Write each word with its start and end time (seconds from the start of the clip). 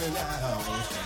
laughing 0.00 0.94
out. 0.98 1.03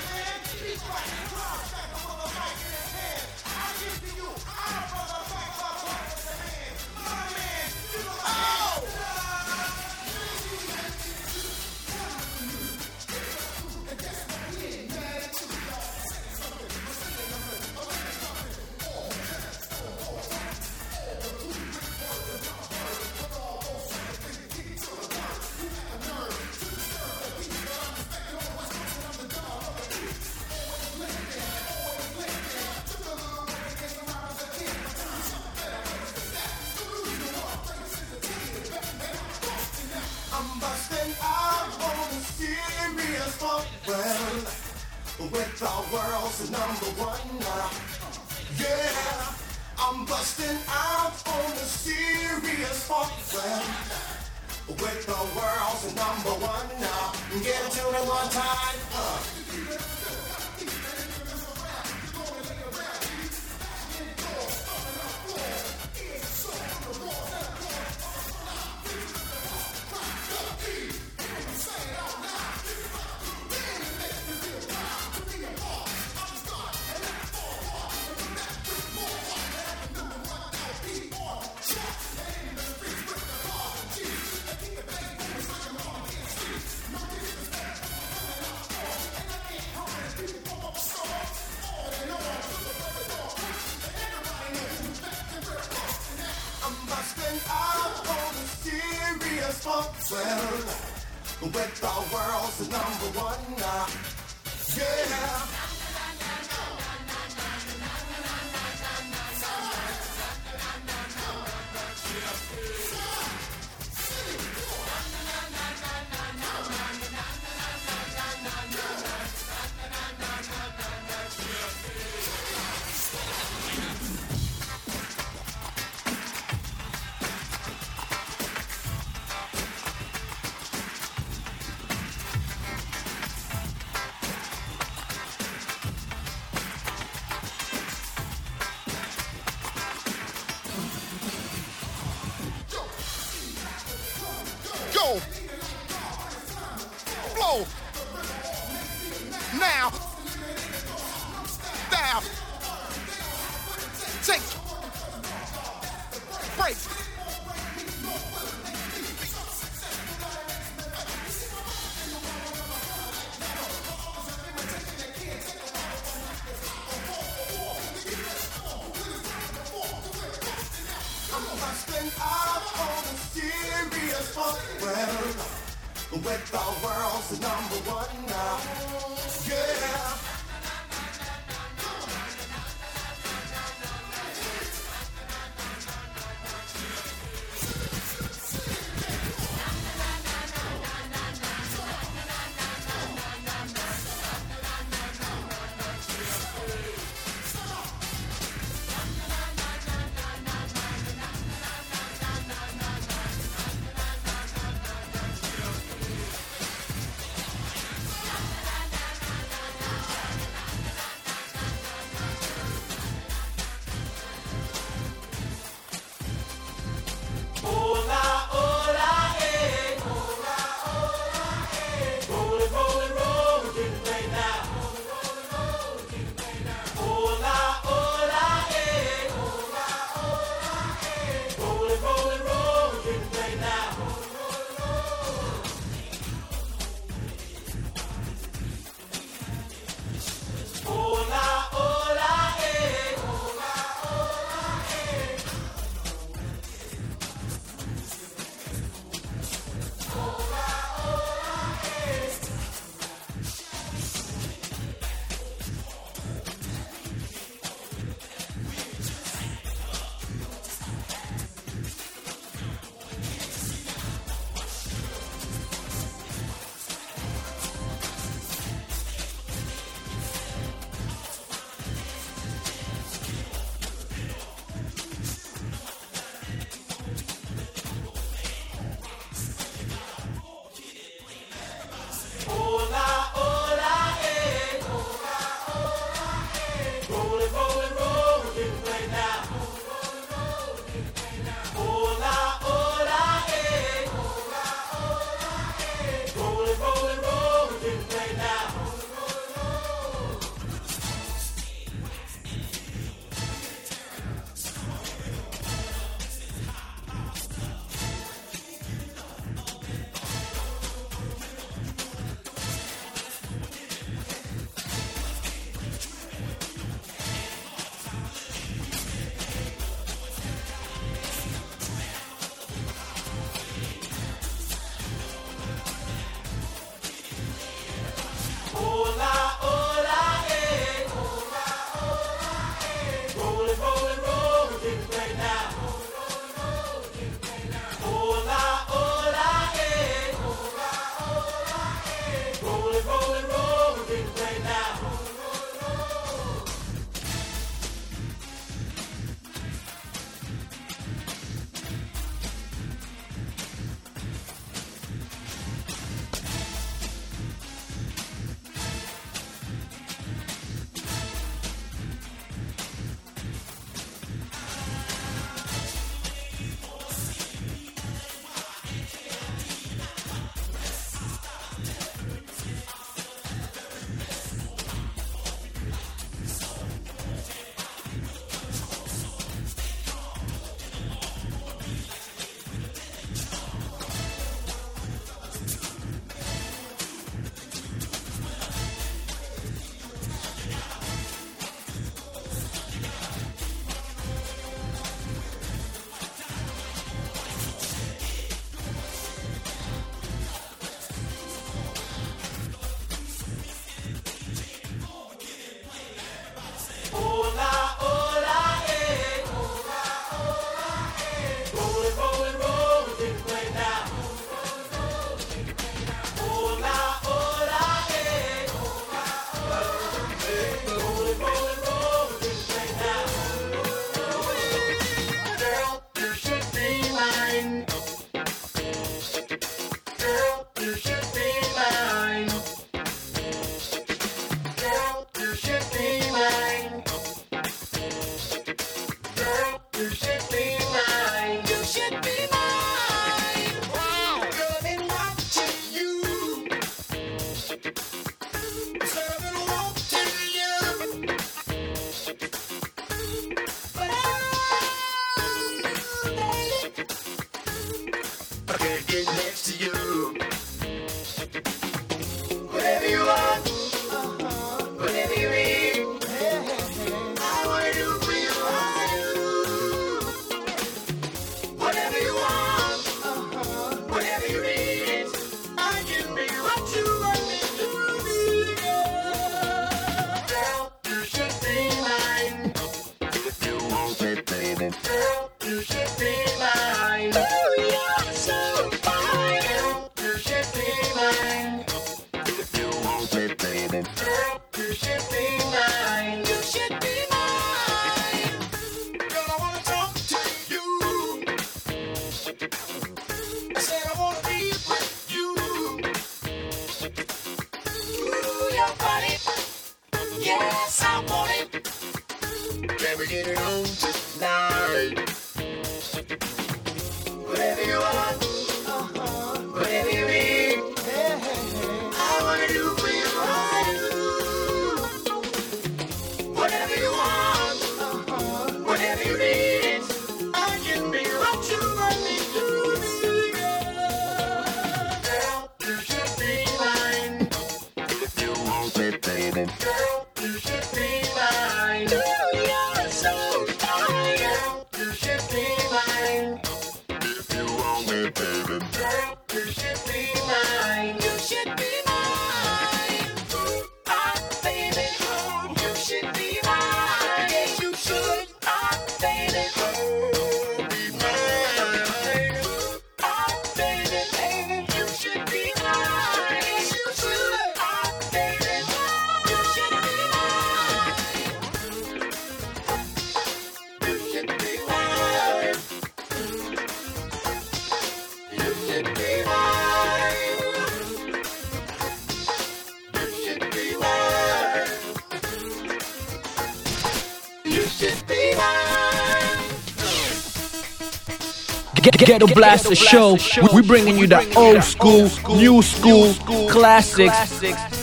Ghetto 592.17 592.47
Blaster 592.47 592.95
Show. 592.95 593.37
We 593.75 593.83
bringing 593.83 594.19
you 594.19 594.27
the 594.27 594.55
old 594.57 594.83
school, 594.85 595.29
new 595.57 595.83
school, 595.83 596.35
classics. 596.69 597.98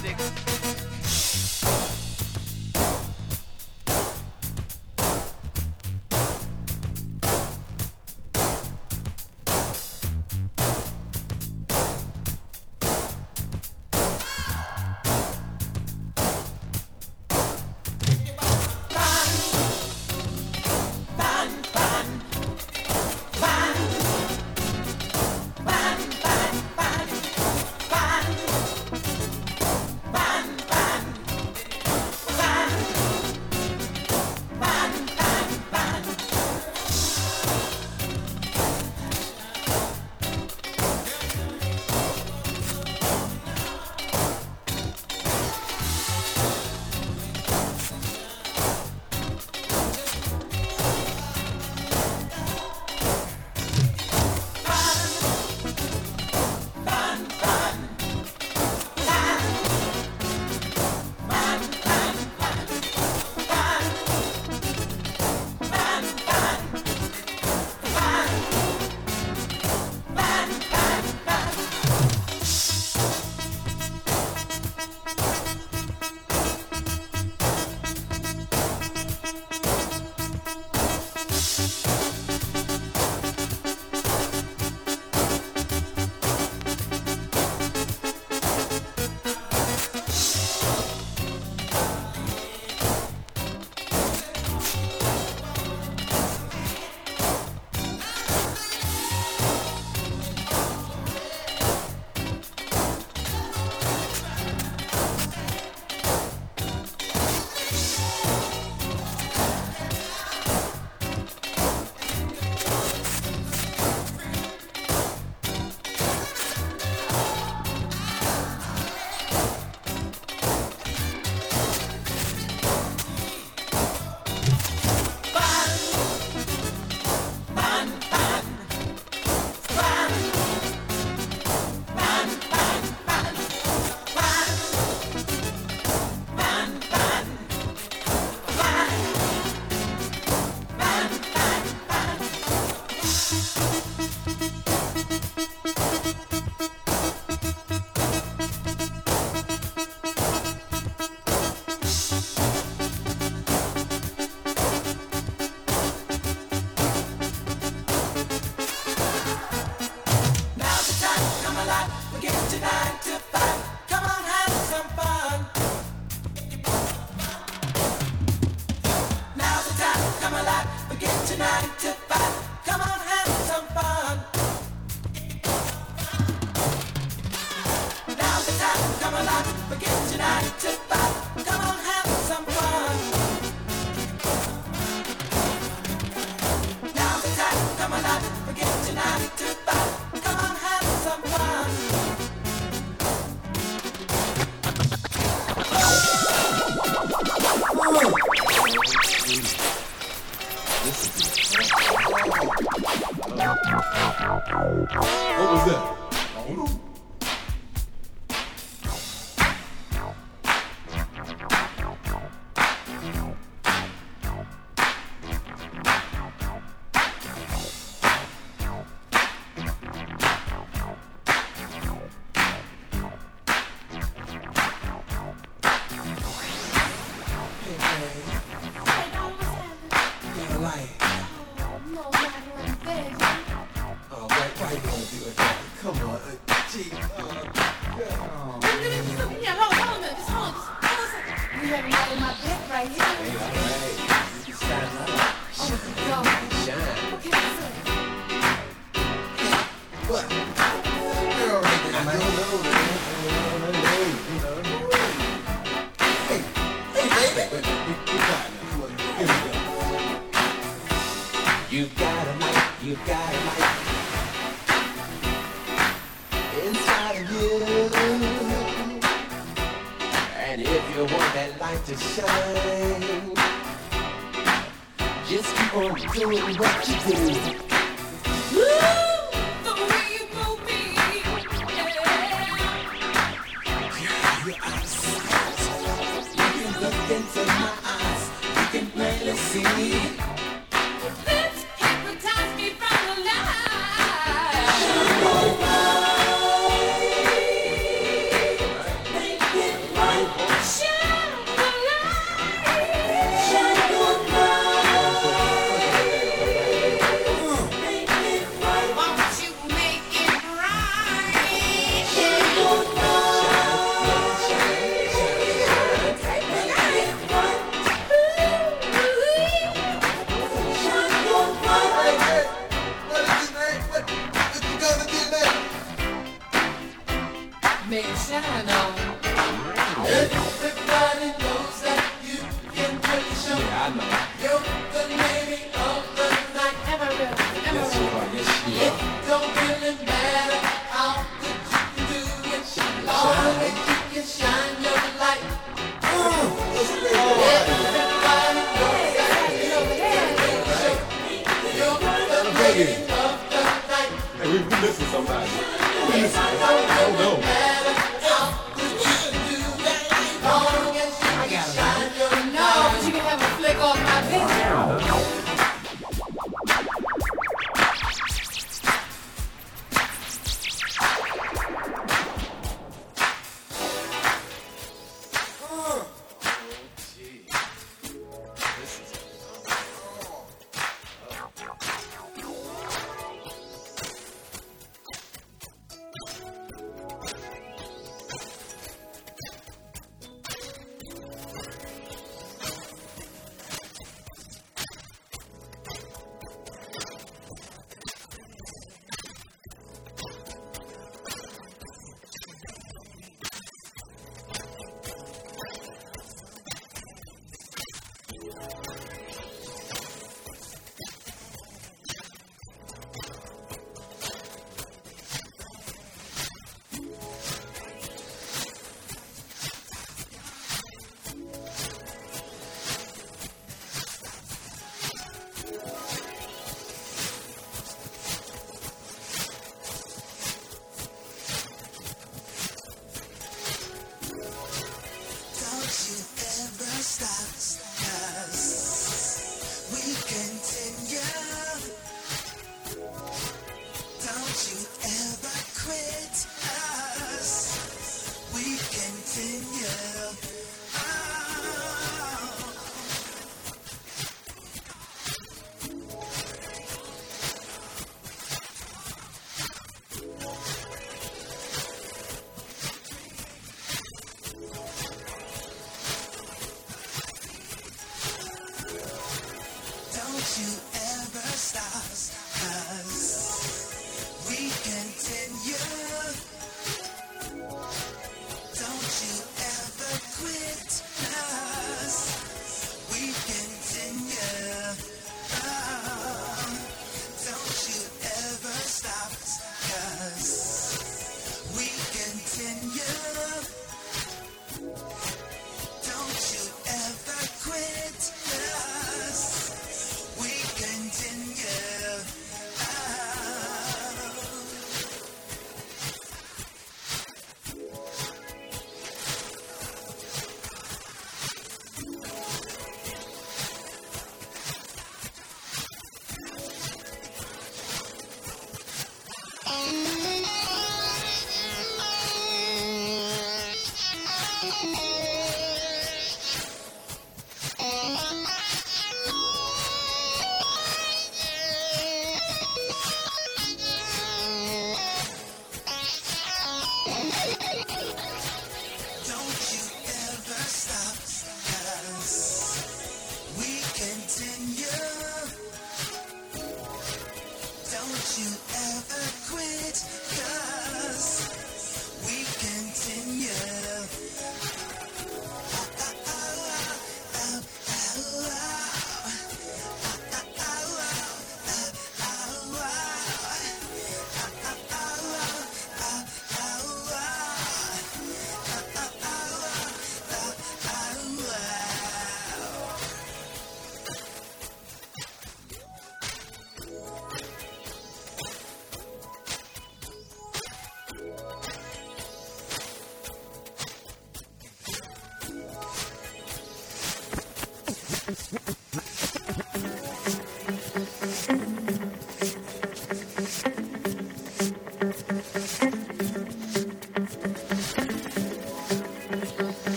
Doing 276.25 276.64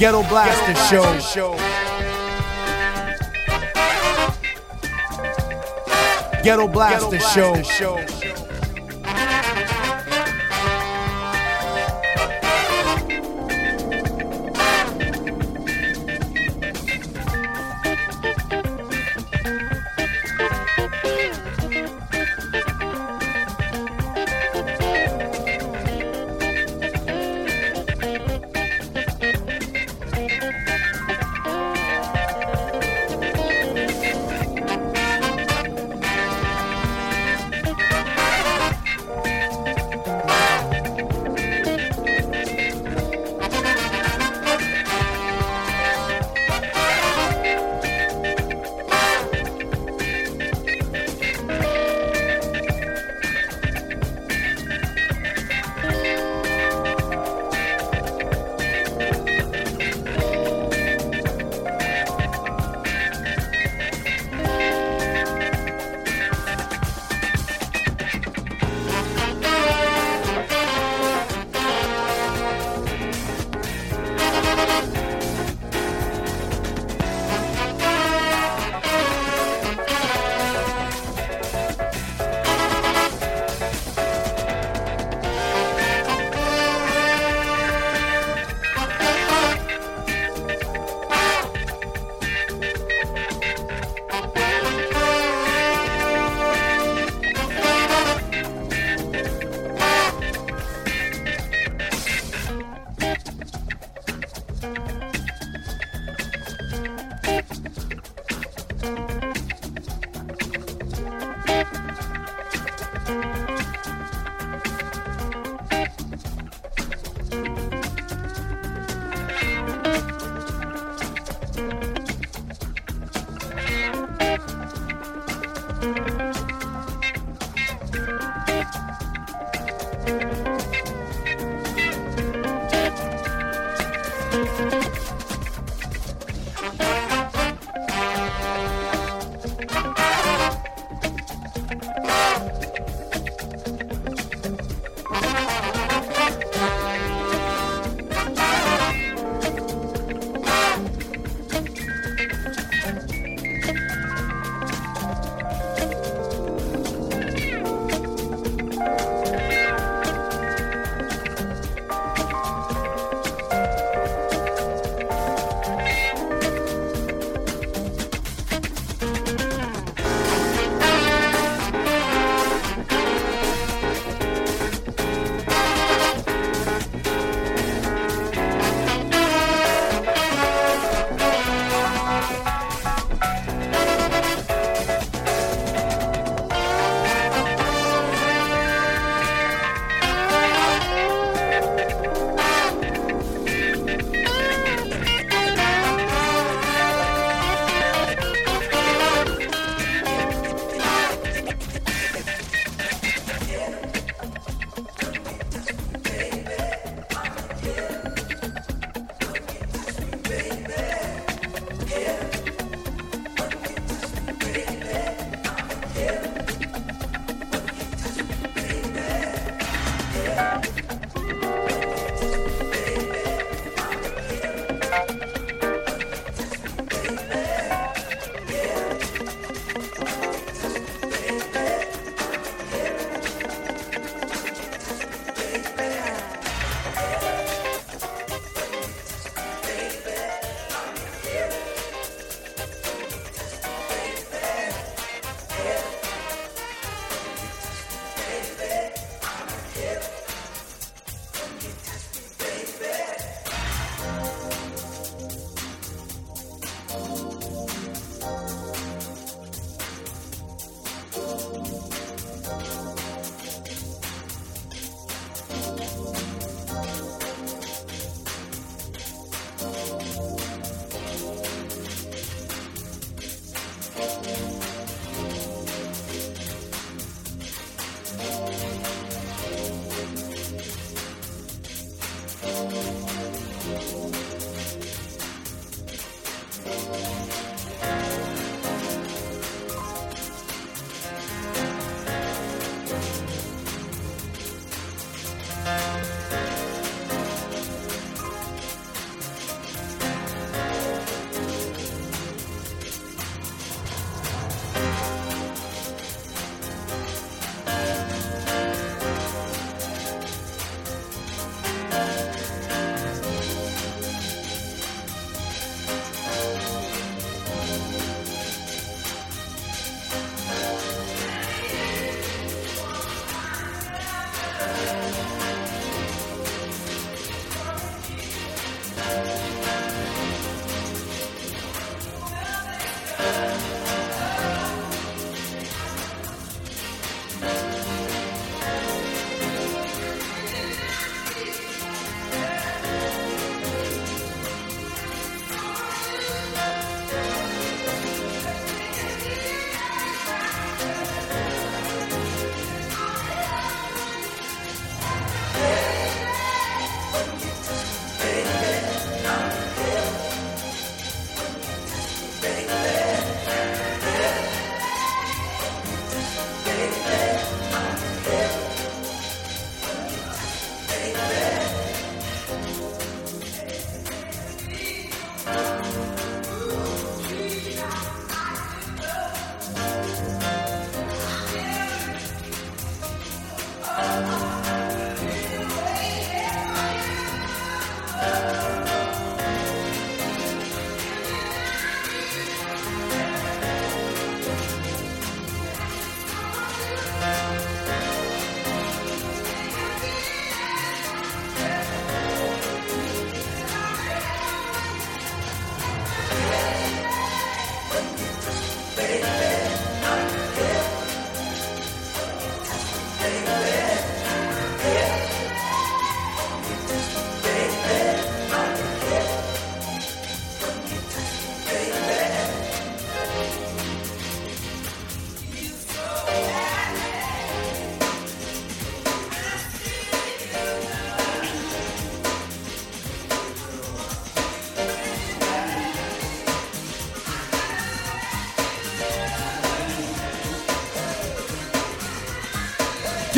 Ghetto 0.00 0.22
Blaster 0.22 0.74
Show. 0.88 1.20
Show. 1.20 1.56
Ghetto 6.42 6.66
Blaster 6.68 7.20
Show. 7.20 8.19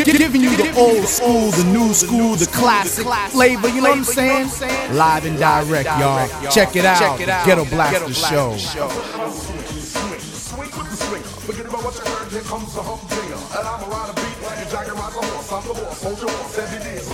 Giving 0.05 0.41
you 0.43 0.57
the 0.57 0.75
old 0.77 1.07
school, 1.07 1.51
the 1.53 1.65
new 1.65 1.95
school, 1.95 2.35
the 2.35 2.47
classic 2.47 3.07
flavor, 3.31 3.69
you 3.69 3.81
know 3.81 3.91
what 3.91 3.99
I'm 3.99 4.05
saying? 4.05 4.51
Live 4.97 5.25
and 5.27 5.39
direct, 5.39 5.89
y'all. 5.99 6.29
Check 6.51 6.75
it 6.77 6.85
out. 6.85 7.19
Ghetto 7.19 7.65
Blaster 7.67 8.13
Show. 8.13 8.57
Forget 11.43 11.67
about 11.67 11.83
what 11.83 11.95
you 11.99 12.07
heard, 12.07 12.31
here 12.31 12.47
comes 12.47 12.75
the 12.75 12.83
humdinger. 12.83 13.35
And 13.59 13.67
I'm 13.67 13.83
a 13.83 13.87
rider 13.91 14.15
beat 14.15 14.39
like 14.47 14.63
a 14.63 14.67
jagger 14.71 14.95
rides 14.95 15.17
a 15.19 15.23
horse. 15.27 15.51
I'm 15.53 15.67
the 15.67 15.75
boss, 15.75 16.03
hold 16.03 16.19
your 16.23 16.31
horse, 16.31 16.59
every 16.59 16.79
day 16.87 17.03
is. 17.03 17.11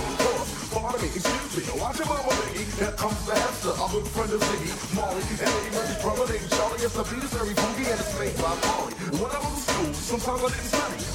Pardon 0.69 1.01
me, 1.01 1.09
excuse 1.09 1.57
me, 1.57 1.81
watch 1.81 1.97
your 1.97 2.05
mama 2.05 2.29
lady. 2.29 2.69
Here 2.77 2.93
comes 2.93 3.17
the 3.25 3.33
Heavster, 3.33 3.73
a 3.73 3.85
good 3.89 4.05
friend 4.13 4.29
of 4.33 4.41
Ziggy, 4.41 4.69
Marley, 4.93 5.25
and 5.25 5.41
Eddie 5.49 5.73
Murphy's 5.73 6.01
brother 6.05 6.25
named 6.29 6.49
Charlie. 6.53 6.77
Yes, 6.77 6.93
the 6.93 7.03
beat 7.09 7.25
very 7.33 7.53
funky 7.57 7.85
and 7.89 7.97
it's 7.97 8.13
made 8.21 8.37
by 8.37 8.53
Marley. 8.53 8.93
When 9.17 9.29
I 9.33 9.39
was 9.41 9.49
in 9.49 9.65
school, 9.65 9.93
sometimes 9.97 10.41
I 10.45 10.49
didn't 10.53 10.69
study. 10.69 11.08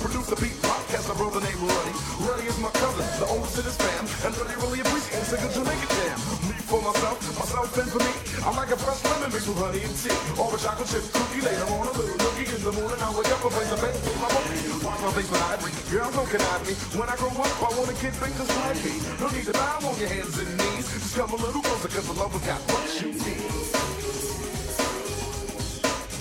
Cousin, 3.54 3.62
the 3.62 3.62
oldest 3.62 3.62
in 3.62 3.64
his 3.64 3.76
fam, 3.76 4.04
and 4.26 4.34
really 4.62 4.80
appreciates 4.80 5.32
a 5.32 5.36
good 5.38 5.52
Jamaican 5.54 5.90
jam. 5.94 6.18
Me 6.50 6.56
for 6.66 6.80
myself, 6.82 7.18
myself 7.38 7.78
and 7.78 7.90
for 7.90 8.00
me. 8.02 8.12
I'm 8.44 8.56
like 8.56 8.70
a 8.70 8.76
fresh 8.76 9.02
lemon 9.04 9.30
mixed 9.32 9.48
with 9.48 9.58
honey 9.58 9.82
and 9.82 9.94
tea. 9.94 10.14
Or 10.38 10.50
a 10.50 10.58
chocolate 10.58 10.88
chip 10.90 11.04
cookie 11.12 11.40
later 11.40 11.66
on 11.70 11.86
a 11.86 11.92
little 11.94 12.18
nookie 12.18 12.50
in 12.50 12.62
the 12.64 12.72
morning. 12.72 13.00
I 13.00 13.08
wake 13.14 13.30
up 13.30 13.42
and 13.44 13.52
place 13.54 13.72
a 13.72 13.78
bed 13.78 13.94
my 14.18 14.28
monkey. 14.34 14.58
Watch 14.82 15.00
my 15.00 15.10
face 15.14 15.30
I 15.30 15.54
read. 15.62 15.76
Girls 15.90 16.14
don't 16.14 16.30
connive 16.30 16.62
me. 16.66 16.74
When 16.98 17.08
I 17.08 17.16
grow 17.16 17.30
up, 17.30 17.52
I 17.62 17.68
want 17.78 17.90
a 17.90 17.96
kid 17.98 18.14
just 18.18 18.52
like 18.58 18.80
me. 18.82 18.94
No 19.20 19.26
need 19.30 19.46
to 19.46 19.54
bow 19.54 19.86
on 19.86 19.94
your 19.98 20.10
hands 20.10 20.34
and 20.38 20.50
knees. 20.58 20.86
Just 20.90 21.14
come 21.16 21.30
a 21.30 21.38
little 21.38 21.62
closer, 21.62 21.88
cause 21.88 22.06
the 22.06 22.16
love 22.18 22.32
has 22.34 22.44
got 22.44 22.60
what 22.70 22.88
you 23.00 23.10
need. 23.14 23.52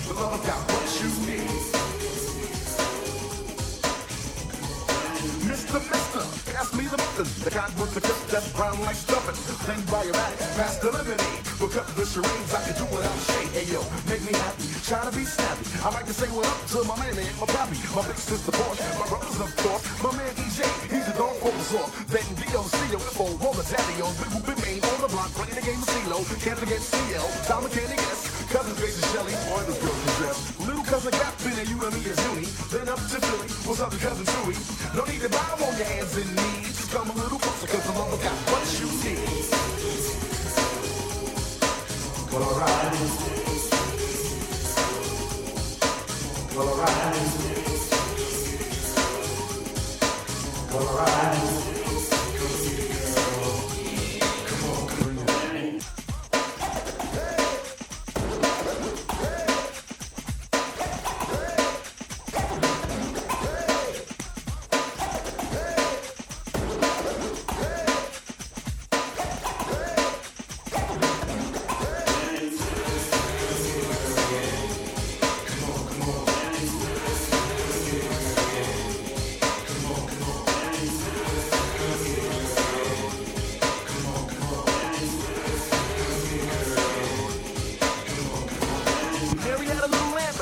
The 0.06 0.14
love 0.14 0.38
has 0.38 0.44
got 0.46 0.60
what 0.70 0.86
you 1.02 1.10
need. 1.26 1.82
Mr. 5.44 6.03
Pass 6.64 6.80
me 6.80 6.88
the 6.88 6.96
mustard. 6.96 7.28
The 7.44 7.50
kind 7.50 7.72
with 7.76 7.92
the 7.92 8.00
cup 8.00 8.16
that's 8.32 8.48
brown 8.56 8.80
like 8.80 8.96
stuffing. 8.96 9.36
Then 9.68 9.84
pass 9.84 10.80
the 10.80 10.88
lemonade. 10.96 11.44
We'll 11.60 11.68
cut 11.68 11.84
the 11.92 12.08
charades, 12.08 12.56
I 12.56 12.60
can 12.64 12.72
do 12.80 12.88
without 12.88 13.20
shade. 13.28 13.52
Hey 13.52 13.68
yo, 13.68 13.84
make 14.08 14.24
me 14.24 14.32
happy, 14.32 14.64
try 14.80 15.04
to 15.04 15.12
be 15.12 15.28
snappy. 15.28 15.68
I 15.84 15.92
like 15.92 16.08
to 16.08 16.16
say 16.16 16.24
what 16.32 16.48
up 16.48 16.56
to 16.72 16.80
my 16.88 16.96
man 16.96 17.20
and 17.20 17.36
my 17.36 17.44
pappy. 17.52 17.76
My 17.92 18.00
big 18.08 18.16
sister 18.16 18.48
Porsche, 18.48 18.80
my 18.96 19.04
brothers 19.12 19.36
of 19.44 19.52
course. 19.60 19.84
My 20.00 20.16
man 20.16 20.32
EJ, 20.40 20.64
he's 20.88 21.04
a 21.04 21.12
dog 21.20 21.36
for 21.36 21.52
the 21.52 21.64
source. 21.68 21.92
Then 22.08 22.24
DOC, 22.32 22.96
for 23.12 23.28
all 23.44 23.52
the 23.52 23.64
daddy-os. 23.68 24.16
Big 24.24 24.32
whoop 24.32 24.58
main 24.64 24.80
on 24.88 24.98
the 25.04 25.10
block, 25.12 25.28
playing 25.36 25.60
the 25.60 25.64
game 25.68 25.84
of 25.84 25.88
CeeLo. 25.92 26.24
Can't 26.40 26.56
forget 26.56 26.80
CL, 26.80 27.28
Tom 27.44 27.68
McKinney, 27.68 28.00
yes. 28.08 28.33
Cousins 28.54 28.78
Grace 28.78 29.02
and 29.02 29.10
Shelly, 29.10 29.34
boy, 29.50 29.66
this 29.66 29.82
girl 29.82 29.90
possessed. 29.90 30.60
Little 30.60 30.84
cousin 30.84 31.10
got 31.10 31.36
been 31.42 31.58
and 31.58 31.68
you 31.68 31.74
and 31.74 31.92
me 31.92 32.06
is 32.06 32.22
uni. 32.30 32.46
Then 32.70 32.88
up 32.88 33.02
to 33.10 33.18
Philly, 33.18 33.50
what's 33.66 33.80
up 33.80 33.90
to 33.90 33.98
cousin 33.98 34.24
Chewy? 34.24 34.54
No 34.94 35.02
need 35.10 35.22
to 35.22 35.28
bow 35.28 35.58
on 35.58 35.76
your 35.76 35.88
hands 35.90 36.16
and 36.16 36.30
knees. 36.36 36.76
Just 36.78 36.92
come 36.92 37.10
a 37.10 37.14
little 37.14 37.40
closer, 37.40 37.66
cause 37.66 37.82
the 37.82 37.98
love 37.98 38.22
got 38.22 38.30
what 38.54 38.62
you 38.78 38.86
need. 39.02 39.50
Well, 42.30 42.44
alright. 42.46 42.94
Well, 46.54 46.68
alright. 46.68 47.16
Well, 50.70 50.88
alright. 50.88 51.53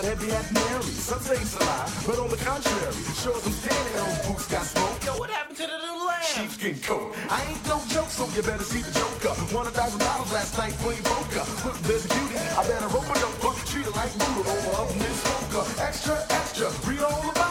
But 0.03 0.09
heavy 0.09 0.31
had 0.31 0.53
Mary. 0.53 0.83
Some 0.83 1.21
say 1.21 1.35
it's 1.35 1.55
a 1.57 1.61
lie, 1.61 1.89
but 2.07 2.19
on 2.19 2.29
the 2.31 2.37
contrary, 2.37 2.95
sure 3.23 3.39
some 3.39 3.53
standing 3.53 3.99
on 4.03 4.11
boots 4.27 4.47
got 4.49 4.65
smoke. 4.65 5.05
Yo, 5.05 5.13
what 5.19 5.31
happened 5.31 5.57
to 5.57 5.67
the 5.67 5.79
little 5.79 6.07
lamp? 6.07 6.23
Sheepskin 6.23 6.81
coat. 6.83 7.15
I 7.31 7.43
ain't 7.47 7.65
no 7.67 7.81
joke, 7.89 8.11
so 8.11 8.27
you 8.35 8.43
better 8.43 8.65
see 8.65 8.83
the 8.83 8.93
joker. 8.93 9.35
Won 9.55 9.67
a 9.67 9.71
thousand 9.71 10.01
dollars 10.01 10.33
last 10.33 10.59
night 10.59 10.75
playing 10.83 11.03
poker. 11.03 11.45
Look, 11.67 11.79
there's 11.87 12.05
a 12.05 12.09
cutie, 12.09 12.39
I 12.59 12.67
better 12.67 12.89
rope 12.89 13.11
a 13.11 13.15
dope. 13.21 13.57
Treat 13.67 13.87
her 13.87 13.95
like 13.95 14.13
Buddha 14.19 14.51
over 14.51 14.83
up 14.83 14.91
in 14.91 14.99
this 14.99 15.17
smoker. 15.23 15.65
Extra, 15.81 16.17
extra, 16.31 16.69
read 16.87 17.01
all 17.01 17.31
about. 17.31 17.41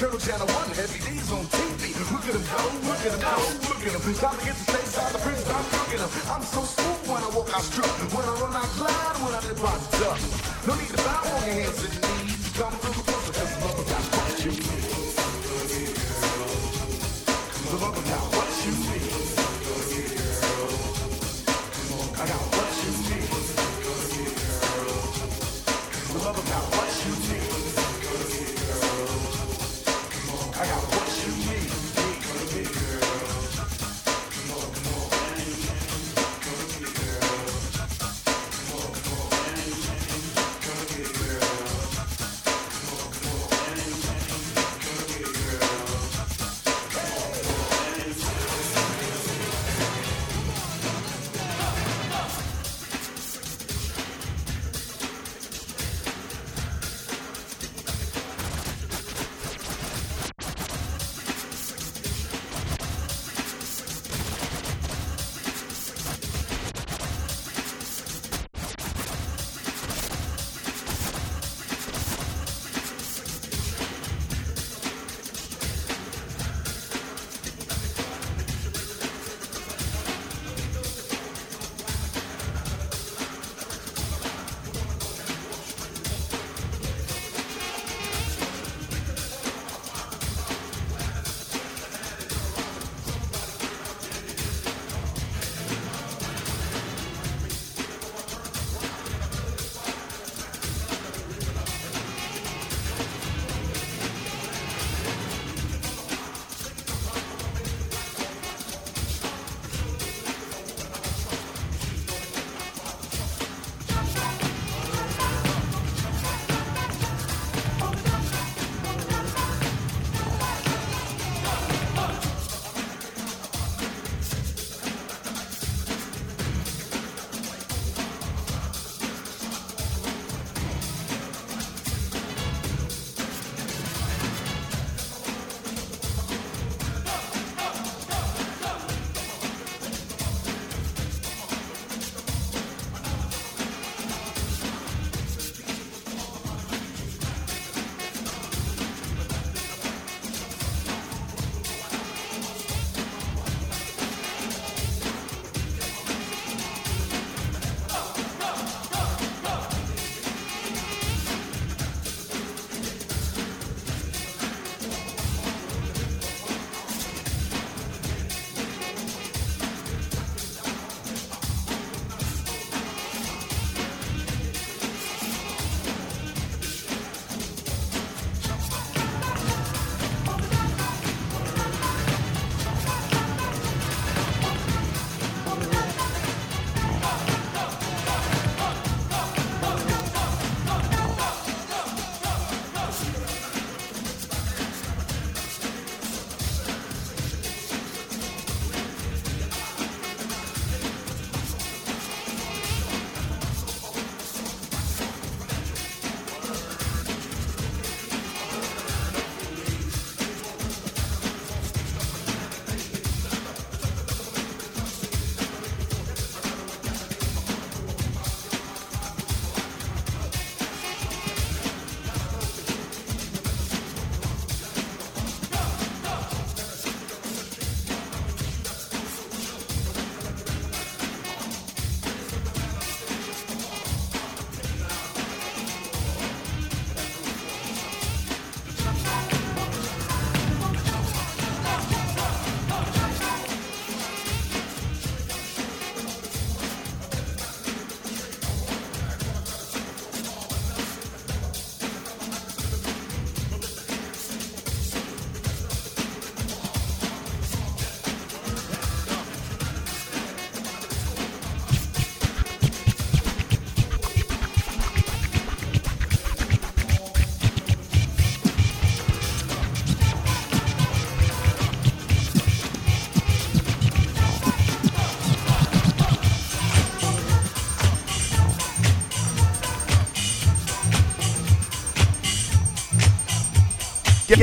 Turtle 0.00 0.18
Channel 0.18 0.46
1, 0.46 0.70
heavy 0.80 0.98
D's 1.12 1.30
on 1.30 1.44
TV. 1.44 1.92
Look 2.10 2.24
at 2.24 2.32
him 2.32 2.40
go, 2.40 2.88
look 2.88 3.04
at 3.04 3.12
him 3.12 3.20
go, 3.20 3.36
look 3.68 3.84
at 3.84 3.92
him. 3.92 4.14
Time 4.14 4.38
to 4.38 4.44
get 4.46 4.56
the 4.56 4.64
stage 4.72 4.88
side, 4.96 5.12
the 5.12 5.18
prince 5.18 5.40
stop 5.44 5.60
cooking 5.68 6.00
him. 6.00 6.08
I'm 6.32 6.40
so 6.40 6.62
smooth 6.64 7.04
when 7.04 7.22
I 7.22 7.28
walk, 7.36 7.54
I 7.54 7.60
strut. 7.60 7.86
When 8.08 8.24
I 8.24 8.32
run, 8.40 8.56
I 8.56 8.64
glide. 8.80 9.16
When 9.20 9.34
I 9.36 9.40
dip, 9.44 9.60
I 9.60 9.76
duck. 10.00 10.16
No 10.64 10.72
need 10.80 10.88
to 10.88 10.96
bow 11.04 11.20
on 11.20 11.44
your 11.44 11.52
hands 11.52 11.84
and 11.84 11.92
knees. 12.00 12.48
Come 12.56 12.72
a 12.72 12.76
little 12.80 13.04
closer, 13.04 13.32
cause 13.36 13.52
the 13.52 13.60
love 13.60 13.88
got 13.92 14.44
you 14.46 14.79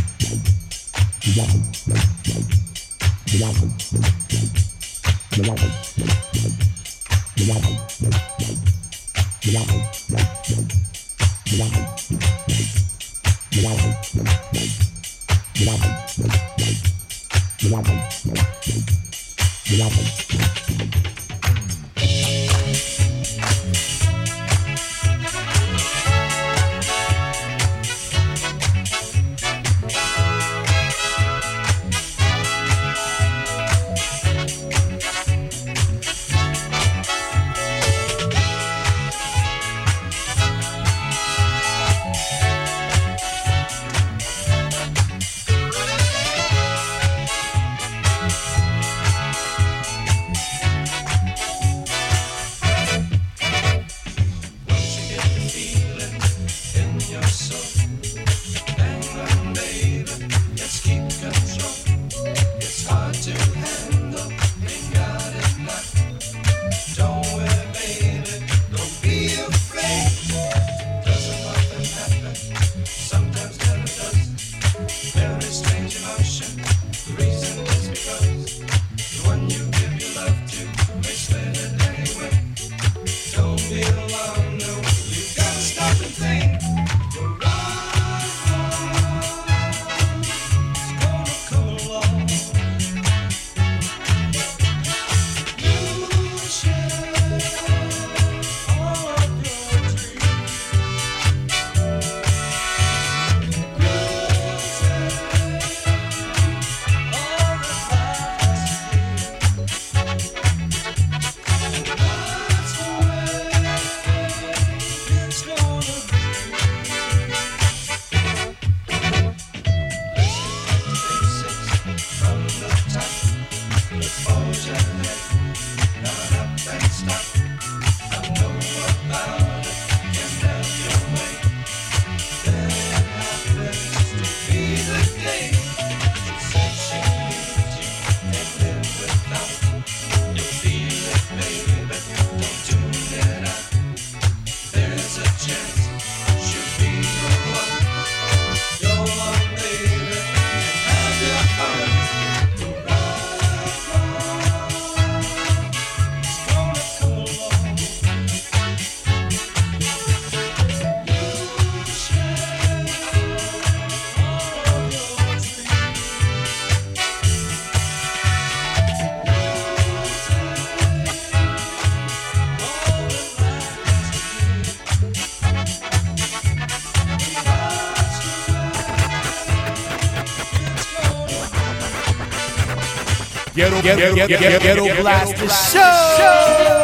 ghetto, 183.81 184.13
ghetto, 184.13 184.37
ghetto, 184.37 184.83
ghetto 184.83 185.01
Blaster 185.01 185.49
Show. 185.49 186.78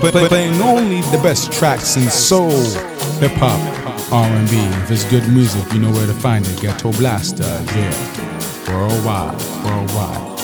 Play, 0.00 0.28
playing 0.28 0.60
only 0.62 1.00
the 1.10 1.20
best 1.22 1.52
tracks 1.52 1.96
in 1.96 2.08
soul, 2.10 2.50
hip 3.18 3.32
hop, 3.32 3.60
R&B. 4.12 4.56
If 4.82 4.90
it's 4.90 5.04
good 5.04 5.26
music, 5.28 5.72
you 5.72 5.80
know 5.80 5.90
where 5.90 6.06
to 6.06 6.12
find 6.12 6.46
it. 6.46 6.60
Ghetto 6.60 6.92
Blaster, 6.92 7.44
yeah. 7.74 7.92
Worldwide, 8.68 9.40
worldwide. 9.64 10.35